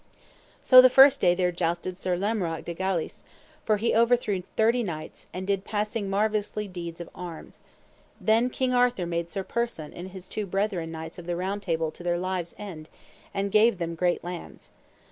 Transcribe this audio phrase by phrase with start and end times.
[0.63, 3.23] So the first day there jousted Sir Lamorak de Galis,
[3.63, 7.59] for he overthrew thirty knights, and did passing marvellously deeds of arms;
[8.17, 11.61] and then King Arthur made Sir Persant and his two brethren Knights of the Round
[11.61, 12.89] Table to their lives' end,
[13.31, 14.71] and gave them great lands.